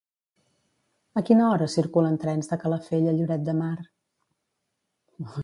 A 1.19 1.21
quina 1.27 1.45
hora 1.49 1.67
circulen 1.73 2.17
trens 2.23 2.49
de 2.53 2.59
Calafell 2.65 3.07
a 3.13 3.15
Lloret 3.19 3.45
de 3.51 3.57
Mar? 3.59 3.77